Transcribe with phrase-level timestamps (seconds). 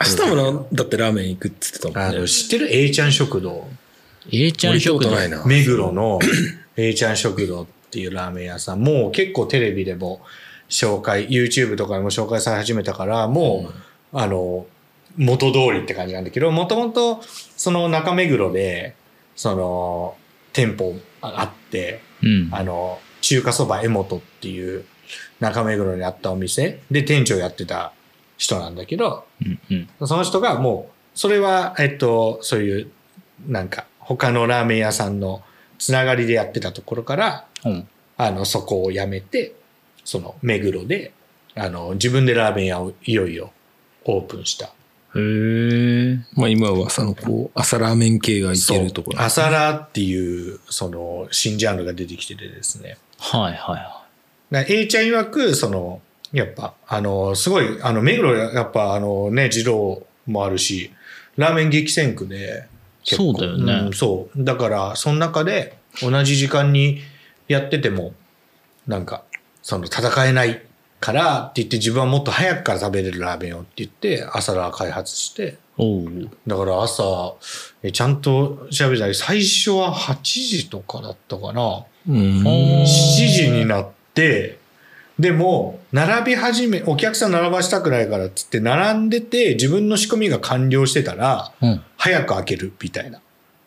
[0.00, 2.26] 明日もな、だってラーメン行くって言ってたもんねあの、。
[2.26, 3.68] 知ってる ?A ちゃん食堂。
[4.30, 5.10] A ちゃん食堂。
[5.10, 5.44] とないな。
[5.44, 6.18] 目黒の
[6.76, 8.80] A ちゃん食堂っていうラーメン屋さん。
[8.80, 10.20] もう結構テレビでも
[10.68, 13.70] 紹介、YouTube とかでも紹介され始めたから、も
[14.12, 14.66] う、あの、
[15.16, 17.20] 元通りって感じなんだけど、もともと、
[17.56, 18.94] その中目黒で、
[19.34, 20.16] その、
[20.52, 22.48] 店舗あって、うん。
[22.52, 24.84] あの、中華そば江本っていう
[25.40, 27.92] 中目黒にあったお店で店長やってた
[28.36, 30.06] 人なんだけど、うんうん。
[30.06, 32.90] その人がもう、それは、えっと、そういう、
[33.46, 35.42] なんか、他のラーメン屋さんの
[35.78, 39.54] つながりでやってたところから、うんあの、そこを辞めて、
[40.04, 41.12] その、目黒で、
[41.54, 43.50] あの、自分でラーメン屋をいよいよ
[44.04, 44.66] オープンした。
[44.66, 44.70] へ
[45.16, 46.18] え。
[46.34, 49.22] まあ今はさ、こう、朝ラーメン系が行けるところ。
[49.22, 52.98] 朝ラーっていう、その、新ジャンルが出てきててですね。
[53.18, 53.99] はいはいはだから
[54.52, 56.00] A ちゃん曰く、その、
[56.32, 60.92] やっぱ、あの、すごい、あの、目黒やっぱ、あのね、二郎もあるし、
[61.36, 62.66] ラーメン激戦区で、
[63.02, 64.44] そうだよねんそう。
[64.44, 67.00] だから、その中で、同じ時間に
[67.48, 68.12] やってても、
[68.86, 69.24] なんか、
[69.62, 70.62] その、戦えない
[71.00, 75.56] からって言って、自分はもっと早くから食べれるラーメンをって言って、朝ラー開発して。
[76.46, 77.34] だから朝、
[77.82, 81.84] えちゃんと調べたら、最初は8時とかだったかな。
[82.08, 82.14] うん。
[82.14, 91.82] 7時になって、でも、並び始め、お客さん並ばしたくないからっつって、並んでて、自分の仕込みが完了してたら、うん。
[91.96, 93.20] 早く開けるみたいな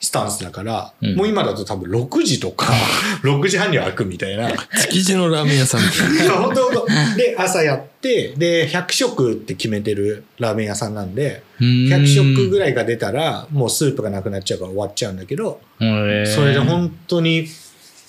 [0.03, 2.73] スタンスだから、うんもう今だと多分6時とか、
[3.23, 4.52] 6時半には開くみたいな。
[4.81, 6.33] 築地のラーメン屋さんみたいな。
[6.33, 12.73] 本当本当で、朝やって、で、100食って決めてるラーメン屋さんなんで、100食ぐらい。
[12.73, 17.47] が出たら、もうスープがなくなっちゃうから終わっちゃうんだけど、それで本当に、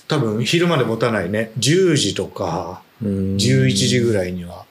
[0.08, 1.50] 多分昼まで持たないね。
[1.58, 4.64] 10時とか、うん11時ぐらいには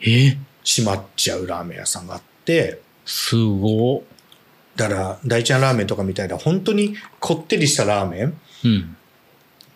[0.00, 0.36] え？
[0.64, 4.02] 閉まっちゃうラーメン屋さんがあって、すごっ。
[4.74, 8.96] だから、大ちゃんラーメンとかみたいな、本当にこってりしたラーメンうん。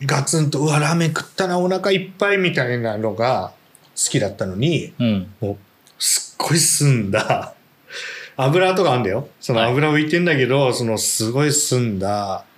[0.02, 3.52] ガツンと、うわ、ラーメン食ったな、お腹いっぱいみたいなのが
[3.96, 5.32] 好きだったのに、うん。
[5.40, 5.56] もう、
[5.98, 7.54] すっごい澄んだ、
[8.36, 9.28] 油とかあるんだよ。
[9.40, 12.49] そのはい油浮いてんだけど、そのすごい澄んだ、本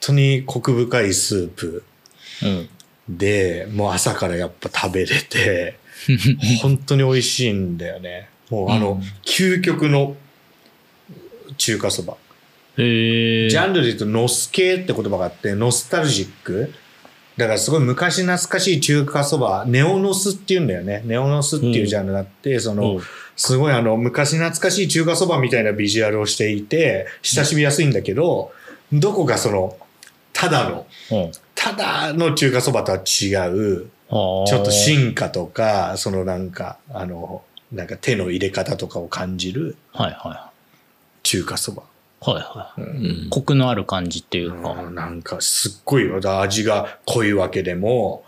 [0.00, 1.84] 当にコク深いスープ
[2.42, 2.68] うん。
[3.08, 5.78] で、もう朝からやっぱ食べれて、
[6.62, 8.28] 本当に美味しいんだよね。
[8.50, 10.16] もうあの、うん究極の
[11.56, 12.16] 中華そば。
[12.78, 13.50] へえ。
[13.50, 16.72] ジャンルで言うとノス系って言葉があって、ノスタルジック。
[17.36, 21.02] だからすごい昔懐かしい中華そば、ネオノスって言うんだよね。
[21.04, 23.02] ネオノスっていうジャンルがあって、その、うん
[23.36, 28.50] すごいあの、昔懐かしい中華そばみたいなビジュアルをしていて、親しみやすいんだけど、
[28.92, 29.76] どこかその、
[30.32, 31.32] ただの、うん。
[31.54, 37.42] ただの中華そばとは違う、ちょっと進化とか、そのなんか、あの、
[37.72, 40.50] なんか手の入れ方とかを感じるはいは
[41.22, 41.82] 中華そば。
[41.82, 42.30] い。
[42.30, 42.80] はいはい。
[42.82, 44.70] うんコクのある感じっていうか。
[44.70, 48.24] うんなんかすっごい味が濃いわけでも、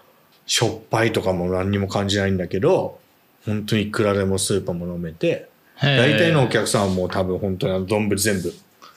[0.46, 2.98] しょっぱいとかも何にも感じないんだけど、
[3.44, 5.48] 本当にいくらでもスープも飲めて、
[5.80, 8.52] 大大体のお客さんはもう多分本当にあの丼全部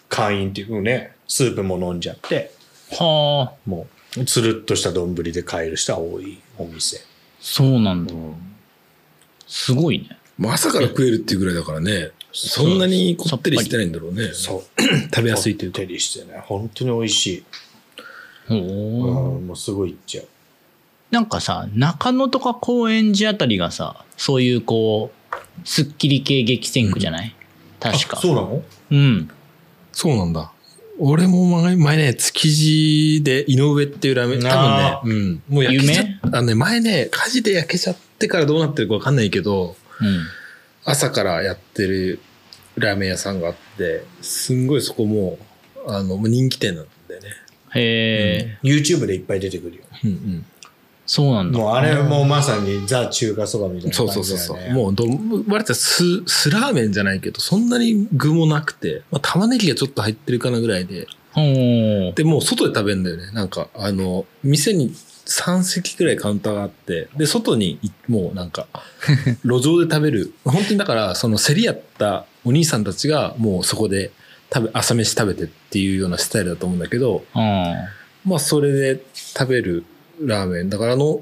[0.10, 2.52] 会員っていうね、スープも飲んじゃって、
[2.92, 3.88] はあ、も
[4.18, 7.00] うつるっとした丼で帰る人は多いお店。
[7.40, 8.14] そうなんだ。
[9.48, 10.18] すごいね。
[10.38, 12.10] もう朝から食えるっていうぐらいだからね。
[12.34, 14.32] そんなにこってりしてないんだろうね。
[14.34, 14.82] そう。
[15.16, 15.88] 食べやすいというかこっ。
[15.88, 17.44] てりしてね、本当に美味しい。
[18.50, 19.40] おうお。
[19.40, 20.26] ん、もうすごいいっちゃう。
[21.12, 27.34] なんかさ、中野とか高円寺あたりがさ、そういうこう、スッキリ系激戦区じゃない、
[27.80, 28.18] 確か。
[28.18, 28.64] あそうなの？
[28.92, 29.30] うん。
[29.94, 30.52] そうなんだ。
[31.04, 35.56] 俺も前前ね、築地で井上っていうラーメン、あ多分ね、うん。
[35.56, 40.20] もう焼けちゃあのね、前ね、火事で焼けちゃってからどうなってるかわかんないけど、うん。
[40.86, 42.20] 朝からやってる
[42.76, 45.40] ラーメン屋さんがあって、すんごいそこも
[45.88, 47.30] う、あの、もう人気店なんだよね。
[47.74, 49.84] へえ、YouTube でいっぱい出てくるよ。
[50.04, 50.46] うんうん。
[51.12, 51.60] そうなんだ。
[51.60, 54.48] もうあれもまさにザ中華そばみたいなそう感じだよね。
[54.48, 54.74] そうそうそう。
[54.74, 55.04] もうど、
[55.50, 61.08] 割とス、スラーメンじゃないけど、そんなに具もなくて、まあ、玉ねぎがちょっと入ってるかなぐらいで、
[62.16, 63.30] で、もう外で食べるんだよね。
[63.34, 68.68] なんか、あの、店に3席くらいカウンターがあって、で、外にいもうなんか、
[69.44, 70.34] 路上で食べる。
[70.46, 74.12] 本当にだから、その競り合ったお兄さんたちが、もうそこで
[74.54, 77.42] 食べ、朝飯食べてっていうようなスタイルだと思うんだけど、うん。
[78.24, 79.84] まあ、それで食べる
[80.26, 80.70] ラーメン。
[80.70, 81.22] だから、あの、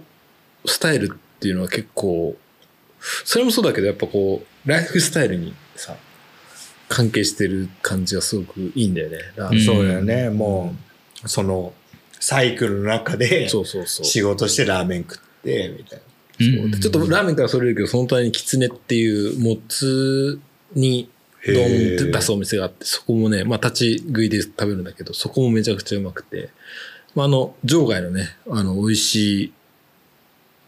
[0.66, 2.36] スタイルっていうのは結構、
[3.24, 5.96] それもそうだけど、やっぱこう、ライフスタイルにさ、
[6.88, 9.18] 関係してる感じがすごくいいんだよね。
[9.36, 10.30] ラーメンんそうだよね。
[10.30, 10.75] も
[11.24, 11.74] う、その、
[12.19, 14.06] サイクルの中で、そうそうそう。
[14.06, 16.06] 仕事してラーメン食って、みたいな。
[16.06, 20.40] うんでちょっとラーメンからそれるけど、その隣にキツネっていう、もつ
[20.74, 21.10] に
[21.45, 21.68] 丼っ
[21.98, 26.50] て出すお店があって、そこもね、まあ立ち食いで食べるんだけど、そこもめちゃくちゃうまくて、
[27.15, 29.53] まあ、あの、場外のね、あの、美味しい、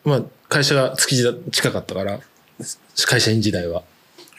[0.04, 2.20] まあ、会社が築地だ近かったから、
[3.08, 3.84] 会社員時代は。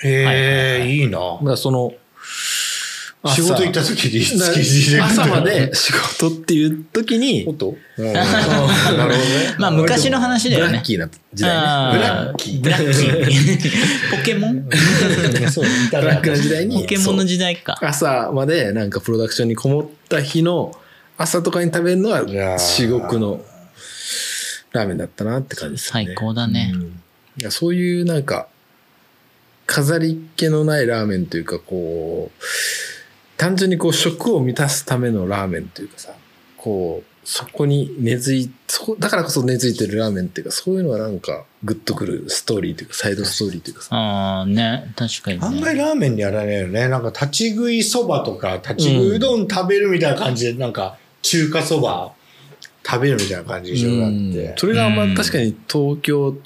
[0.02, 1.19] へえ、いいな。
[1.19, 1.94] だからその、
[3.25, 5.00] 仕事行った時に築地で。
[5.00, 9.14] 朝まで仕事っていう時に、おっとうんなるほどね。
[9.58, 10.82] まあ昔の話だよねブラッ。
[10.82, 11.99] キーな時代ね。
[11.99, 13.70] ブラッキーブラッキー。
[14.19, 14.69] ポケモン？
[15.52, 16.81] そう、ブラックな時代に。
[16.81, 17.78] ポケモンの時代か。
[17.81, 20.76] 朝までなんかプロダクションにこもった日の
[21.23, 23.41] 朝とかに食べるのいやがー至極の
[24.73, 26.07] ラーメンだったなって感じですね。
[26.07, 27.03] 最高だねうん
[27.39, 28.49] いやそういうなんか
[29.67, 32.43] 飾り気のないラーメンというかこう
[33.39, 36.13] 単純にこう食を満たすためのラーメンというかさ
[36.59, 44.93] こうそこに根付いそこだからこそ根付いてるラーメンっていうかそういうのはなんかグッとくるストーリーというかサイドストーリーというかさああ、ね。
[44.97, 45.47] 確かにね。
[45.47, 46.89] あんまりラーメンにやらないよね。
[46.89, 52.13] なんか立ち食いそばとか、立ち食いうどん食べるみたいな感じで、なんか中華そば
[52.85, 54.55] 食べるみたいな感じでしょ、だって。
[54.57, 56.37] それがあんまうん確かに東京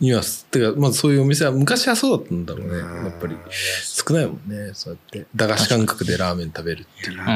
[0.00, 2.78] には、てか、まずそういうお店は昔はそうだったんだろうね。
[2.78, 3.36] うんやっぱり
[3.84, 4.72] 少ないもんね。
[4.74, 5.26] そうやって。
[5.34, 7.18] 駄菓子感覚でラーメン食べるっていう。
[7.18, 7.26] うん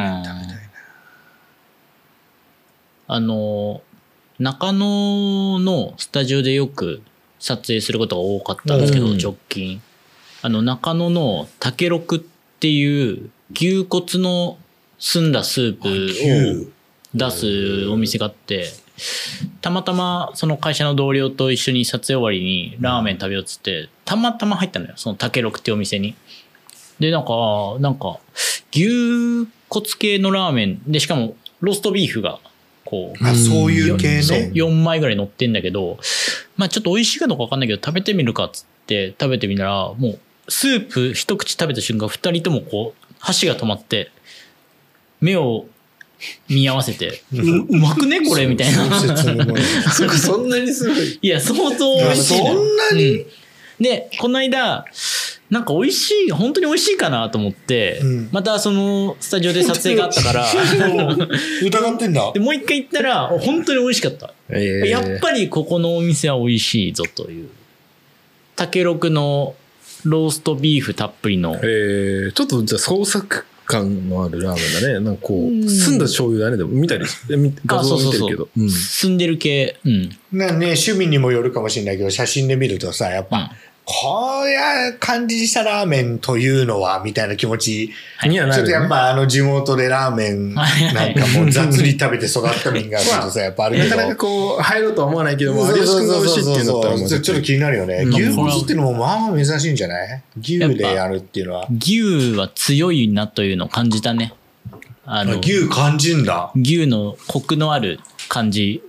[3.13, 3.83] あの、
[4.39, 7.03] 中野のスタジオでよく
[7.41, 9.83] 撮影することが多かったんですけど、うん直近。
[10.43, 14.59] あの、中野の竹六っていう牛骨の
[15.01, 16.71] 澄んだスープを
[17.15, 18.67] 出すお店があって、
[19.63, 26.15] たまたまその会社の同僚と一緒に撮影終わりにラーメン食べようっつって、たまたま入ったのよ、その竹六ってお店に。
[27.01, 28.19] で、なんか、なんか、
[28.73, 32.39] 牛骨系のラーメンで、しかもローストビーフが、
[32.85, 34.53] こう、あ、そういう系ね。
[34.55, 35.99] 4枚ぐらい乗ってんだけど、
[36.57, 40.19] まあちょっと美味しいかどうかわかんないけど、食べてみるかっつって食べてみたら、もう、
[40.49, 44.11] スープ一口食べた瞬間、二人ともこう、箸が止まって、
[45.21, 45.67] 目を
[46.49, 48.27] 見合わせて、ううまくね？
[48.29, 49.01] これみたいな。
[50.19, 51.19] そんなにすごい。
[51.23, 52.39] いや、相当美味しい。
[52.39, 53.21] そんなに？
[53.21, 53.27] うん
[53.81, 54.85] で、この間、
[55.49, 60.47] なんか美味しい、本当に美味しいかなと思って、うんまたそのスタジオで撮影があったから、
[61.65, 62.41] 疑ってんだで。
[62.41, 64.35] もう一回行ったら、本当に美味しかった。
[64.51, 67.49] えやっぱりここのお店は美味しいぞという。
[68.55, 69.55] 竹六の
[70.05, 71.59] ローストビーフたっぷりの。
[71.63, 75.05] えー、ちょっとじゃあ創作感のあるラーメンだね。
[75.05, 76.57] なんかこう澄んだ醤油だね。
[76.57, 77.05] でも見たり、
[77.67, 78.49] 画像見てるけど。
[78.57, 79.79] うん住んでる系。
[79.85, 80.11] うん。
[80.33, 87.91] なね、趣味にもよるかもしれないけど、写真で見るとさ、やっぱ、うんこうや感じしたラーメンというのは、みたいな気持ち、
[88.25, 93.89] にはなるよねちょっとやっぱあの地元でラーメンはいなんかもう雑に食べて育った民がするとさ、やっぱあるけど。
[93.89, 97.95] なかなかこう、入ろうとは思わないけども、有吉君が美味しいっていうんだったらもうちょっと気になるよね。
[98.05, 100.23] うん牛骨っていうのもまあまあ珍しいんじゃない？
[100.41, 101.67] 牛でやるっていうのは。
[101.77, 104.35] 牛は強いなというのを感じたね。
[105.05, 106.53] あの、牛感じんだ。
[106.55, 107.99] 牛のコクのある
[108.29, 108.83] 感じ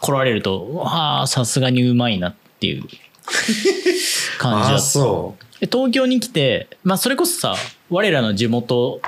[0.00, 2.84] 来られるとわあさすがにうまいなっていう
[4.38, 7.54] 感じだあ、ったそで東京に来て、まあ、それこそさ
[7.90, 9.00] 我らの地元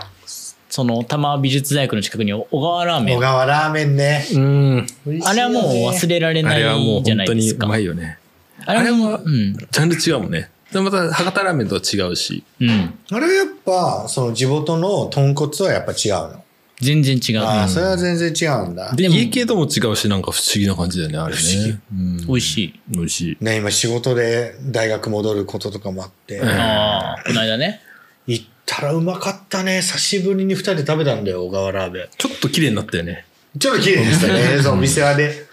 [0.69, 3.05] その多摩美術大学の近くに小川ラーう。
[3.05, 4.27] メン小川ラーメンね。
[4.33, 4.87] うん。
[5.25, 8.19] あれはもう忘れられなあれはもいうじゃ本当にうないですかまいよね。
[8.67, 10.51] あれもうんジャンル違うもんね。
[10.71, 12.45] でまた博多ラーメンとは違うし。
[12.61, 16.45] うんあれはやっぱ、その地元の豚骨はやっぱ違うの？
[16.81, 18.93] 全然違う、ああ、それは全然違うんだ。
[18.95, 21.41] で、家系とも違うし、なんか不思議な感じだよね、あれね。
[21.41, 23.45] 不思議うん美味しい、美味しい。
[23.45, 27.81] ね、今仕事で大学戻ることとかもあって、うんああこの間ね
[28.27, 29.81] 行ったらうまかったね。
[29.81, 32.09] 久しぶりに二人で食べたんだよ、小川ラーメン。
[32.17, 33.25] ちょっと綺麗になったよね。
[33.59, 35.47] ちょっと綺麗でしたね、そのお店はで。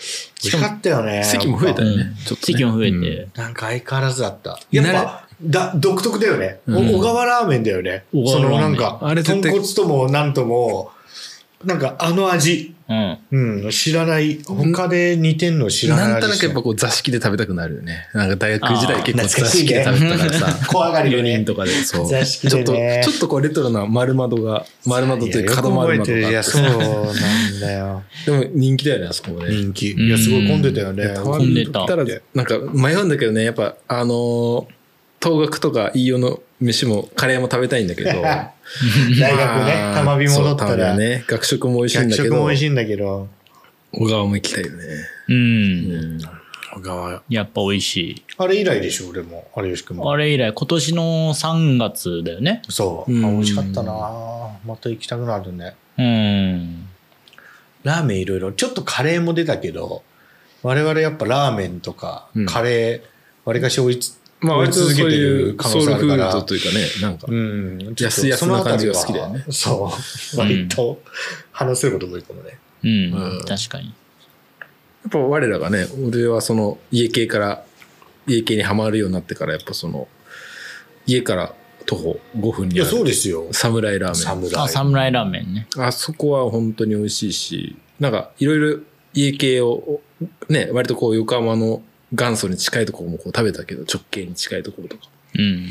[0.43, 1.23] 美味しかったよね。
[1.23, 2.03] 席も増えたよね。
[2.03, 4.59] うんちょっとね席も増えて、うんなんか相変わらずだった。
[4.69, 6.59] やっぱ、だ、独特だよね。
[6.67, 8.03] おうん小川ラーメンだよね。
[8.13, 10.91] 小そのなんか、豚骨ともなんとも、
[11.63, 18.07] なんかあの味、うんうん、知らない、他で似てんの知らないなん味となくやっぱこう座敷で食べたくなるよね。
[18.13, 20.47] なんか大学時代結構座敷で食べたからさ。
[20.69, 22.07] 怖がりよ4ね人とかで、そう。
[22.07, 28.03] 座敷ちょっと、でねちょっとこうレトロな丸窓が、丸窓というか角丸窓いや、があってよく覚えてるいや、そうなんだよ。
[28.25, 29.55] でも人気だよね、あそこもね。
[29.55, 29.91] 人気。
[29.91, 31.15] いや、すごい混んでたよね。
[31.23, 34.65] 混んでたたら、なんか迷うんだけどね、やっぱ、あのー、
[35.23, 38.09] 東学とか飯尾の飯も、カレーも食べたいんだけど。
[38.21, 38.53] 大
[39.37, 41.23] 学ね、たまび戻ったら、美ね。
[41.27, 43.27] 学食も美味しいん学だけど、食も美味しいんだけど、
[43.91, 44.83] 小川も行きたいよね。
[45.29, 45.37] うん、う
[46.17, 46.19] ん。
[46.73, 47.23] 小川。
[47.29, 49.47] やっぱ美味しいあれ以来でしょ、俺も。
[49.55, 50.11] 有吉君も。
[50.11, 53.11] あれ以来今年の3月だよねそう。
[53.11, 53.93] うんあ美味しかったな
[54.65, 55.75] また行きたくなるね。
[55.97, 56.87] うん
[57.83, 60.03] ラーメンいろいろ、ちょっとカレーも出たけど、
[60.63, 63.01] 我々やっぱラーメンとかうんカレー、
[63.45, 69.91] わりかし追いつ、まあ割とそういう可ソウルフー能性あるからドというかね、なんかう、ん、安々な感じが好きだよねそ
[70.35, 70.37] う。
[70.37, 71.01] 割と
[71.51, 72.59] 話せること多いかもね。
[72.83, 73.87] うん、うん確かに。
[73.87, 73.91] や
[75.09, 77.63] っぱ我らがね、俺はその家系から、
[78.27, 80.07] 家系にはまるようになってから、やっぱその、
[81.05, 81.53] 家から
[81.85, 83.47] 徒歩5分いや、にあるそうですよ。
[83.51, 84.15] サムライラーメン。
[84.15, 84.63] 侍。
[84.63, 85.67] あ、サムライラーメンね。
[85.77, 88.79] あそこは本当に美味しいし、なんかいろいろ
[89.13, 90.01] 家系を、
[90.49, 91.81] ね、割とこう横浜の
[92.15, 95.03] 元祖に近いところもこう食べたけど、直径に近いところとか。
[95.37, 95.67] うん。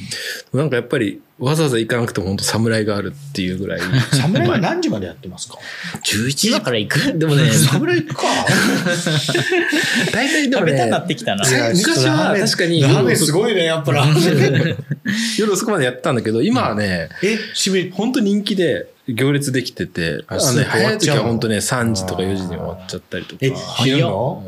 [0.52, 3.80] なんかやっぱりわざわざ行かなくても本当侍があるっていうぐらい。
[4.12, 5.56] 侍は何時までやってますか
[6.04, 7.18] ？11今から行く？
[7.18, 8.22] でもね、侍行くか
[10.12, 11.44] 大体でもね、食べたくなってきたな。
[11.74, 14.76] 昔は確かにラーメンすごいね、やっぱラーメン。
[15.38, 21.22] 夜遅くまでやってたんだけど、今はね、え、閉め、本当人気で行列できてて、あのね、早い時っちゃうの？
[21.24, 23.38] は本当ね、3時とか4時に終わっちゃったりとか。
[23.42, 24.42] え、昼うの？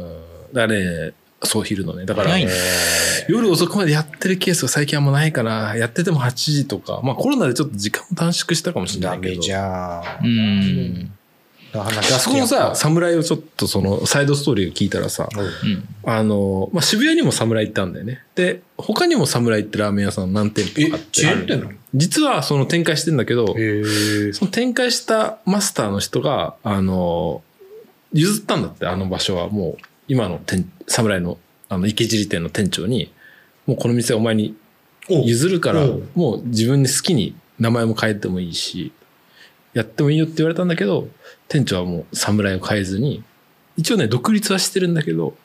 [0.52, 1.12] んだからね、
[1.42, 2.06] そう昼のね。
[2.06, 2.38] だから、
[3.28, 5.76] 夜遅くまでやってるケースが最近あんまないかな。
[5.76, 7.00] やってても8時とか。
[7.02, 9.34] まあコロナでちょっと時間も短縮したかもしれないけど。
[9.34, 10.26] ダメじゃん。
[10.26, 11.12] うん。
[11.74, 15.88] あそこのさ、侍をちょっとそのサイドストーリーを聞いたらさ、うん。
[16.04, 18.22] あの、まあ、渋谷にも侍行ったんだよね。
[18.34, 21.06] で、他にも侍ってラーメン屋さん何店舗かあっ、て。
[21.12, 21.72] 店なの？
[21.94, 23.48] 実はその展開してんだけど。
[24.32, 27.42] その展開したマスターの人が、あの、
[28.12, 33.12] 譲ったんだって、あの場所はもう、今の店侍の、あの、池尻店の店長に、
[33.66, 34.56] もうこの店お前に
[35.08, 38.92] 譲るからもう自分で好きに名前も変えてもいいし、
[39.74, 41.08] やってもいいよって言われたんだけど、
[41.48, 43.22] 店長はもう侍を変えずに、
[43.76, 45.36] 一応ね、独立はしてるんだけど、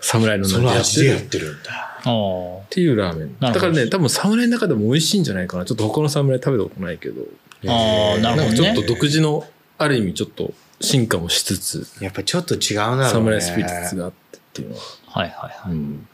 [0.00, 2.00] 侍のその名でやってでやってるんだ。
[2.10, 3.36] おていうラーメン。
[3.40, 5.64] だからね、多分侍の中でも美味しいんじゃないかな。
[5.64, 7.22] ちょっと他の侍食べたことないけど、
[7.66, 8.48] あーなるほどね。
[8.48, 9.46] んかちょっと独自の、
[9.78, 13.08] ある意味ちょっと進化もしつつ、やっぱちょっと違うなね。
[13.08, 14.82] サムライスピリッツがあってっていうのは。
[15.06, 15.72] はいはいはい。
[15.72, 16.08] うん。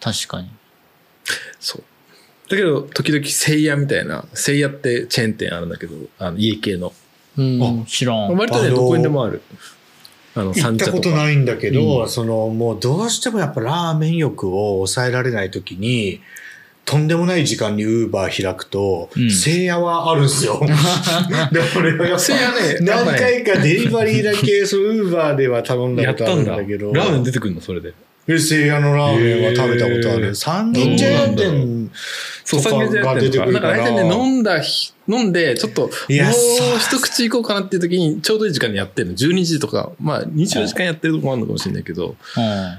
[0.00, 0.48] 確かに。
[1.60, 1.82] そう。
[2.50, 6.92] だけど、時々聖夜みたいな、聖夜ってチェーン店あるんだけど、あの家系の。
[7.36, 8.34] うん、知らん。
[8.34, 8.76] 割とね、あのー？
[8.76, 9.42] どこにでもある。
[10.34, 11.10] あの、行ったこと。
[11.10, 16.20] ないんだけど、うんそのもうどうしてもやっぱラーメン欲を抑えられないときに、
[16.88, 20.58] とんでもない時間にウーバー開くと、うん聖夜はあるんですよ。
[21.52, 26.64] で、俺はやっぱね、何回かデリバリーだけ、そのウーバーでは頼んだことあるんだ。
[26.64, 27.92] けど、 ラーメン出てくるの、それで。
[28.26, 30.34] で聖夜のラーメンは食べたことある。
[30.34, 31.90] 三人茶屋店
[32.50, 33.84] とかが出てくるだかからら。
[33.84, 39.12] 大体ね、飲んだ日、飲んで、ちょっと、もういや一口行こうかなっていう時に、ちょうどいい時間にやってるの。
[39.14, 42.78] 12時とか、まあ、24時間やってるとこもあるのかもしれないけど、うん。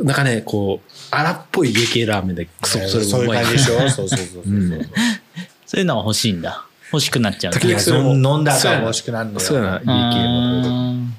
[0.00, 3.88] なんかね、こう、荒っぽい家系ラーメンで、そそれそういうもうまい感じでしょ？
[3.88, 4.42] そうそうそうそう。
[4.44, 4.90] うん
[5.66, 6.66] そういうのは欲しいんだ。
[6.92, 7.60] 欲しくなっちゃうんだ。
[7.60, 9.46] 時々それも飲んだ欲しくなるんだよ。
[9.46, 9.94] そうやな、家系は。
[9.94, 11.16] うん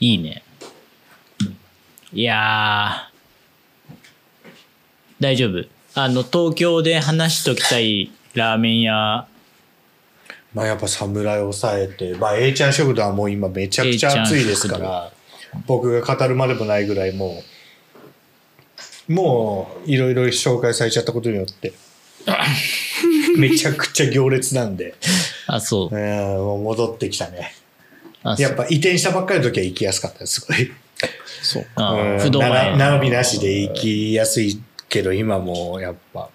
[0.00, 0.42] いいね。
[2.12, 3.94] いやー、
[5.20, 5.64] 大丈夫。
[5.94, 9.26] あの、東京で話しときたいラーメン屋、
[10.54, 15.12] まあやっぱ侍を抑えて、まあ A ちゃん食堂はもう今めちゃくちゃ暑いですから、
[15.66, 17.42] 僕が語るまでもないぐらいも
[19.08, 21.72] う、もういろいろ紹介されちゃったことによって、
[23.36, 24.94] めちゃくちゃ行列なんで、
[25.46, 25.96] あ、そう。
[25.96, 26.02] うん
[26.38, 27.54] もう戻ってきたね。
[28.22, 30.72] あそうやっぱ移転したばっかりの時は行きやすかったです、すごい。
[31.42, 31.66] そう。
[31.74, 32.76] あうん不動な前。
[32.76, 36.30] 並びなしで行きやすいけど、今もうやっぱ、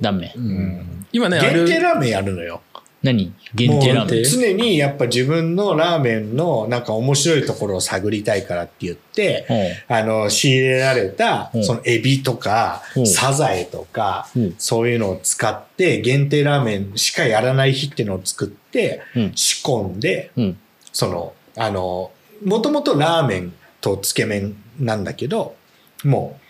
[0.00, 0.32] ダメ。
[0.34, 2.62] うん今ね、あ限定れ、ラーメンやるのよ。
[3.06, 3.32] 何？
[3.54, 4.24] 限定ラーメン？
[4.24, 9.46] 常にやっぱ自分のラーメンのなんか面白いところを探りたいからって言って、
[9.88, 11.64] あの、仕入れられたう、ん。
[11.64, 13.06] そのエビとかう、ん。
[13.06, 20.58] サザエとかうん、そういうのを使って、限定ラーメンしかやらない日っていうのを作ってうん、仕込んで、うん。
[20.92, 22.10] その、あの、
[22.44, 25.56] もともとラーメンとつけ麺なんだけど、
[26.04, 26.46] もう、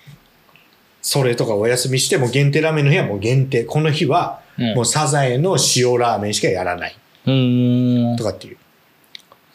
[1.03, 3.65] それとかお休みしても限定ラーメンの日はもう限定。
[3.65, 6.97] この日は、うんもうサザエの塩ラーメンしかやらない。
[8.17, 8.25] と。
[8.25, 8.57] かっていう。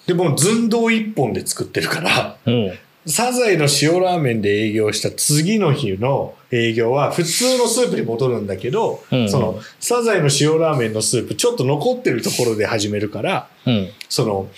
[0.08, 2.78] で、もう寸胴一本で作ってるから、うん。
[3.06, 13.90] サザエの塩ラーメンで営業した次の日の営業は普通のスープに戻るんだけど、うんそのサザエの塩ラーメンのスープちょっと残ってるところで始めるから、うん。
[14.08, 14.50] その、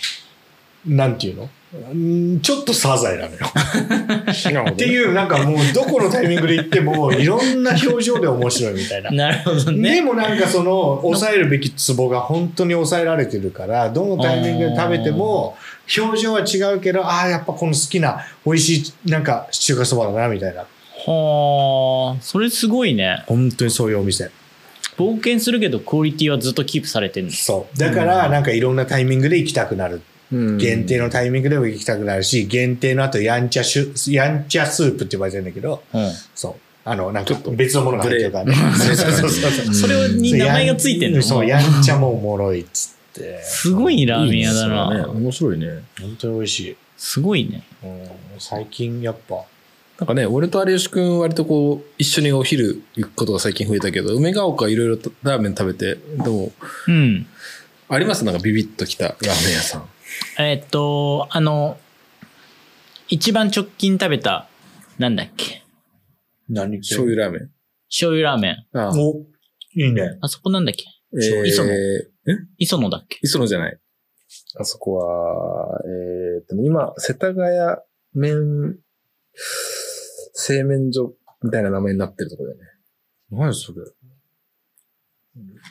[0.86, 1.44] なんていうの？
[1.44, 1.50] ん
[2.42, 3.46] ちょっとサザエなのよ。
[4.70, 9.10] っていう、なんかもうどこのタイミングで行ってもいろんな表情で面白いみたいな。
[9.10, 10.00] なるほどでね。
[10.02, 15.56] もなんかその抑えるべきツボが本当に抑えられてるからどのタイミングで食べても
[15.98, 20.60] 表情は違うけどああやっぱこの好きな美味しいなんか中華そばだなみたいな
[21.06, 23.24] はあ、それすごいね。
[23.26, 24.30] 本当にそういうお店
[24.96, 27.44] 冒険するけどクオリティはずっとキープされてるんです。
[27.46, 36.12] そうだからなんかいろんなタイミングで行きたくなるうん限定のタイミングでも行きたくなるし、限定の後、やんちゃシュ、やんちゃスープって呼ばれてるんだけど、うん。
[36.34, 36.54] そう。
[36.86, 38.54] あの、なんか別のものが入ってるからね。
[38.76, 39.74] そうそうそうそう。
[39.74, 41.22] それに名前がついてんの？
[41.22, 43.40] そう、やんちゃもおもろいっつって。
[43.42, 45.08] すごいラーメン屋だいいですよねな。
[45.08, 45.66] 面白いね。
[46.00, 46.76] 本当に美味しい。
[46.96, 47.62] すごいね。
[47.82, 48.00] うん、
[48.38, 49.44] 最近やっぱ、
[49.98, 56.52] なんかね、俺と有吉くん割とこう、一緒にお昼行くことが最近増えたけど、梅ヶ丘いろいろとラーメン食べて、でも、
[56.88, 57.26] うん。
[57.88, 58.24] あります？
[58.24, 59.88] なんかビビッときたラーメン屋さん。
[60.38, 61.78] えーっと、あの、
[63.08, 64.48] 一番直近食べた、
[64.98, 65.62] なんだっけ？
[66.48, 66.78] 何？
[66.78, 67.50] 醤油ラーメン。
[67.88, 68.78] 醤油ラーメン。
[68.78, 69.20] ああお、
[69.74, 70.18] いいね。
[70.20, 70.84] あそこなんだっけ？
[71.14, 71.76] えー磯野え？
[72.58, 73.18] 磯野だっけ？
[73.22, 73.78] 磯野じゃない。
[74.58, 77.46] あそこは、えーっとね、今、世田谷
[78.14, 78.78] 麺、
[80.32, 82.70] 製麺所みたいな名前になってるところだよね。
[83.30, 83.82] 何それ？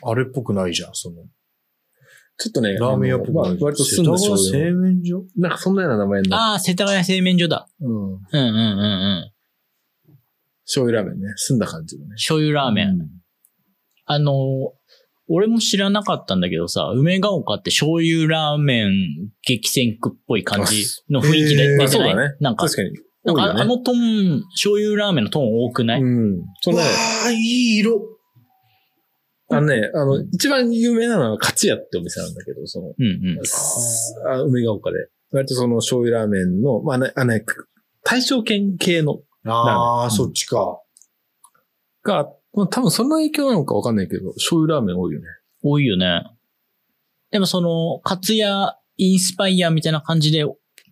[0.02, 1.24] あれっぽくないじゃん、その。
[2.36, 3.58] ちょっとね、ラーメン屋っぽくまあない。
[3.60, 5.24] 割と澄んだ醤世製麺所？
[5.36, 7.68] なんかそんなような名前になっああ、世田谷製麺所だ。
[7.78, 8.12] て、うん。
[8.14, 9.32] うんうんうんうん。
[10.64, 11.32] 醤油ラーメンね。
[11.36, 12.14] 澄んだ感じのね。
[12.16, 12.88] 醤油ラーメン。
[12.90, 13.08] うん
[14.06, 14.74] あの、
[15.28, 18.90] 俺も知らなかったんだけどさ、梅ヶ丘って醤油ラーメン
[19.40, 22.36] 激戦区っぽい感じの雰囲気でへー出てない、そうだね。
[22.38, 22.90] なんか、確かに。
[23.24, 23.94] なんか多いよねあのトー
[24.36, 26.44] ン、醤油ラーメンのトーン多くない、うん。
[26.60, 26.86] そうねわ。
[27.24, 28.13] あ、いい色。
[29.50, 33.38] あのね、あの、一番有名なのは、勝屋ってお店なんだけど、その、うんうん。
[34.28, 35.08] あ梅ヶ丘で。
[35.32, 37.44] 割とその醤油ラーメンの、まあね、あのね、
[38.04, 40.80] 大正圏系のああ、うんそっちか。
[42.02, 45.26] が、まあ多分その影響なのかわかんないけど、醤油ラーメン多いよね。
[45.62, 46.22] 多いよね。
[47.30, 50.44] でもその、カツヤインスパイアみたいな感じで、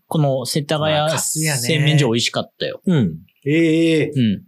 [0.09, 2.83] この世田まあ谷製麺所美味しかったよ。
[2.85, 3.19] うん。
[3.47, 4.45] ええうん。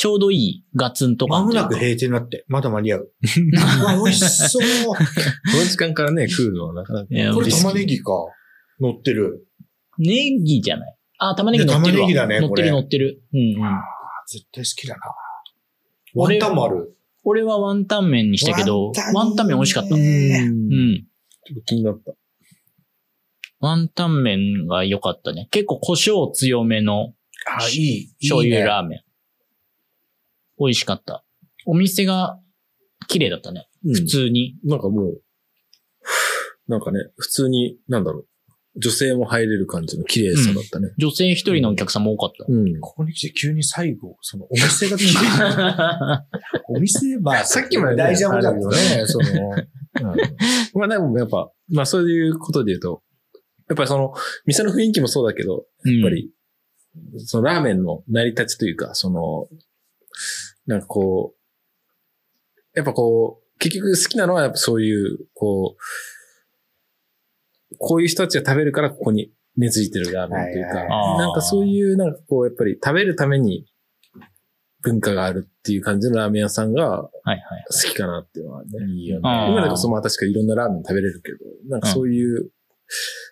[0.00, 3.12] ちょうどいいガツンとかもなく閉店になって、まだ間に合う。
[3.20, 4.62] うわ、美味しそう。
[4.94, 4.96] こ
[5.58, 7.06] の時間からね、食うのはなかなか。
[7.34, 8.12] これ玉ねぎか。
[8.80, 9.46] 乗ってる。
[9.98, 13.22] ネギじゃないあ、玉ねぎ乗ってる玉ねぎだね乗ってる乗ってる。
[13.34, 13.56] うんうん。
[14.26, 15.00] 絶対好きだな。
[16.14, 16.96] ワン俺タンもある。
[17.22, 19.94] 俺はワンタン麺にしたけど、ワンタン麺美味しかった。
[19.94, 20.92] ううんうん。
[20.92, 21.06] ん。
[21.44, 22.12] ちょっと気になった。
[23.58, 25.48] ワンタン麺が良かったね。
[25.50, 27.12] 結構胡椒強めの
[27.46, 28.08] あ、いい。
[28.22, 29.09] 醤油ーラーメン。
[30.60, 31.24] 美味しかった。
[31.66, 32.38] お店が
[33.08, 33.66] 綺麗だったね。
[33.82, 34.56] 普通に。
[34.64, 35.22] なんかもう、
[36.68, 38.26] なんかね、普通に、なんだろう。
[38.76, 40.90] 女性も入れる感じの綺麗さだったね。
[40.96, 42.44] 女性一人のお客さんも多かった。
[42.48, 42.80] うん。
[42.80, 46.24] ここに来て急に最後、そのお店が綺麗。
[46.68, 49.50] お店、まあ、さっきまでね大事なことだけどね、その、
[50.74, 53.02] まあでもやっぱ、まあそういうことで言うと、
[53.68, 54.14] やっぱりその、
[54.46, 56.30] 店の雰囲気もそうだけど、ややっぱ、り、
[57.18, 59.48] そのラーメンの成り立ちというか、その、
[60.66, 61.40] なんかこう、
[62.74, 65.76] やっぱこう、結局好きなのはやっぱそういう、こ
[67.70, 73.66] う、こういう人たちが食べるからここに根付いてるラーメンというか、はいはいはいなんかそういう、なんかこう、やっぱり食べるために
[74.82, 77.40] 文化があるっていう感じのラーメン屋さんがはいはい。
[77.70, 78.70] 好きかなっていうのはね。
[78.88, 82.50] いいよ今でこそまあ確かにいろんなラーメン食べれるけど、なんかそういう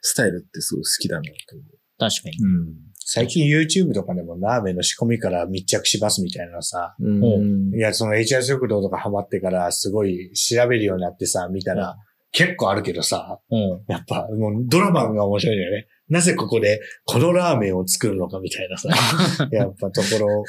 [0.03, 1.65] スタイルってすごい好きだなと思
[1.99, 2.37] 確かに。
[2.37, 2.47] う。
[2.47, 2.88] うん。
[3.11, 7.75] 最近 YouTube とかでもラーメンの仕込みから密着しますみたいなさ、うん。
[7.75, 11.97] いや、その HR 食堂とかハマってからすごい調べるようになってさ、見たら、
[12.33, 13.85] 結構あるけどさ、うん。
[13.89, 15.87] やっぱもうドラマが面白いんだよね。
[16.11, 18.91] なぜここでこのラーメンを作るのかみたいなさ、
[19.53, 20.45] やっぱところ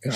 [0.00, 0.12] が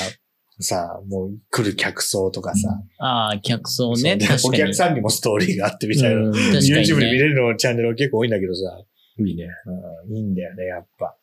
[0.61, 2.69] さ、もう来る客層とかさ、
[3.01, 4.17] ああ、客層ね。
[4.45, 6.21] お客さんにもストーリーがあってみたいな。
[6.21, 8.61] うんね YouTube で見れるのチャンネルは結構多いんだけどさ、
[9.19, 9.49] いいね。
[10.09, 11.17] うん、いいんだよね、やっぱ。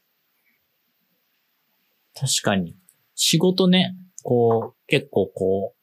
[2.20, 2.76] 確かに。
[3.16, 5.78] 仕事ね、こう、結構こう、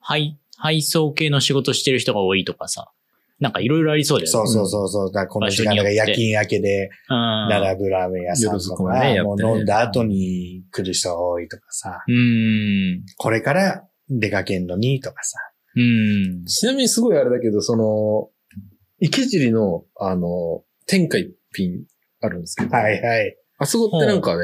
[0.00, 2.92] 配、配送系の仕事してる人が多いとかさ、
[3.38, 4.30] なんかいろいろありそうだよね。
[4.30, 5.12] そうそうそうそう。
[5.12, 7.48] だからこの時間だから夜勤明けでうん。
[7.50, 13.04] 並ぶラーメン屋さんとか、ねもう飲んだ後に来る人が多いとかさ、うん。
[13.18, 15.38] これから出かけんのにとかさ。
[15.74, 16.44] うん。
[16.46, 18.30] ちなみにすごいあれだけど、その、
[19.00, 21.84] 池尻の、あの、天下一品
[22.22, 23.36] あるんですけど、はいはい。
[23.58, 24.42] あそこってなんかね、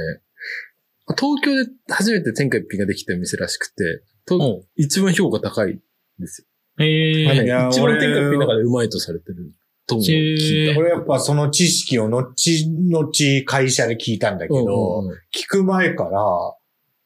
[1.08, 5.80] 東京で初めて天下一品ができた店らしくて、と一番評価高いん
[6.18, 6.46] です
[6.78, 7.30] へよ。
[7.32, 7.44] え。
[7.44, 9.52] いや一番俺天下一品の中でうまいとされてる
[9.86, 10.74] とも聞いた。
[10.74, 16.20] これやっぱその知識を後々会社で聞いたんだけど、うんうんうん聞く前から、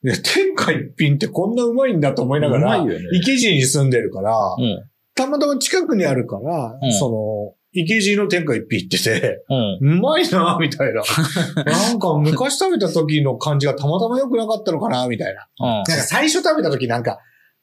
[0.02, 3.06] 天下一品ってこんなうまいんだと思いながら、うまいよね。
[3.12, 4.84] 池尻に住んでるから、うん。
[5.14, 9.98] たまたま近くにあるから、うんその、池尻の天下一品行ってて、うん。
[9.98, 11.02] うまいな、みたいな。
[11.64, 15.46] なんか昔食べた時の感じがたまたま良くなかったのかな、みたいな。
[15.60, 15.66] うん。
[15.66, 17.18] なんか最初食べた時なんか、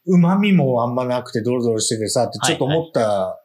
[0.06, 3.40] 旨味もあんまなくてドロドロしててさ、ってちょっと思った、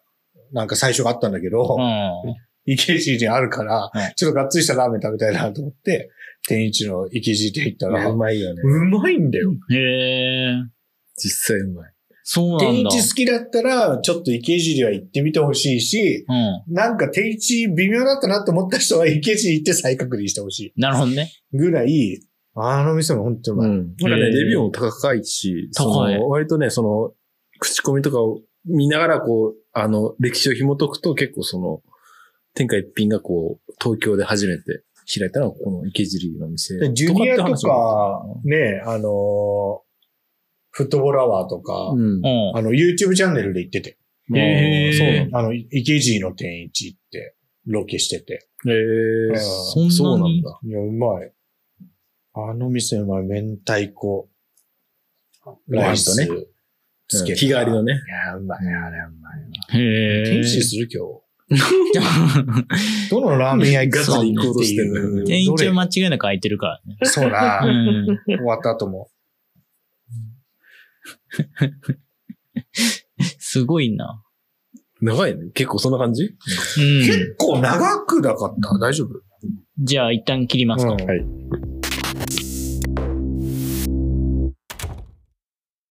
[0.53, 2.35] なんか最初があったんだけど、うん。
[2.67, 6.11] 池尻にあるから、はいちょっとがっつりしたラーメン食べたいなと思って、
[6.47, 8.61] 天一の池尻店行ったら、うまいよね。
[8.63, 9.53] うまいんだよ。
[9.71, 10.55] へえ。
[11.17, 11.93] 実際うまい。
[12.31, 12.91] そうなんだ。
[12.91, 16.33] 天一好きだったら、ちょっと池尻は行ってみてほしいし、う
[16.71, 16.75] ん。
[16.75, 21.33] なんか天一微妙だったなと思った人は池尻行って再確認してほしなるほどね。
[21.55, 21.57] い。
[21.57, 22.21] ぐらい、
[22.55, 23.71] あの店も本当にうまい。
[23.71, 23.77] うん。
[23.77, 27.13] なんかね、レビューも高いし、そ高いの割とね、その、
[27.61, 31.81] 口コミとかを見ながら、こう、あの、歴史を紐解くと結構その、
[32.53, 34.83] 天下一品がこう、東京で初めて
[35.19, 36.77] 開いたのはこの池尻の店。
[36.77, 39.88] でジュニアとかね、あのー
[40.79, 42.01] フットボールアワーとか、うん。
[42.01, 42.53] うん。
[42.55, 43.99] あの、YouTube チャンネルで行ってて、
[44.33, 45.39] へーそうなんだ。
[45.41, 47.35] あの、池尻の天一って
[47.67, 48.49] ロケしてて。
[48.67, 48.75] へえ
[49.31, 49.93] うんそんなに？
[49.93, 50.61] そうなんだ。
[50.65, 51.33] いや、うまい。
[52.35, 53.25] あの店うまい。
[53.25, 54.29] 明太子、
[55.45, 56.49] ご飯とねライス、
[57.09, 57.95] つけた日替わりのね。
[57.95, 58.59] いや、うまい。
[58.61, 59.83] あれうまい。
[59.83, 60.25] へえ。
[60.31, 60.89] 天一する？
[60.93, 61.23] 今日。
[63.11, 66.99] どのラーメン屋行くかっていう店員中間違いなく空いてるからね。
[67.05, 67.65] そうな。
[67.65, 68.07] うん。
[68.27, 69.09] 終わった後も。
[73.39, 74.23] すごいな。
[75.01, 75.51] 長いね。
[75.55, 76.25] 結構そんな感じ？
[76.25, 77.07] うん。
[77.07, 78.79] 結構長くなかった？
[78.79, 79.11] 大丈夫？
[79.79, 80.93] じゃあ一旦切りますか。
[80.93, 81.25] うんはい。